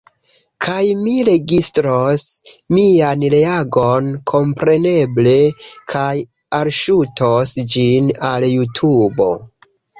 [0.67, 2.23] Kaj mi registros
[2.77, 5.37] mian reagon, kompreneble,
[5.95, 6.09] kaj
[6.63, 9.33] alŝutos ĝin al Jutubo.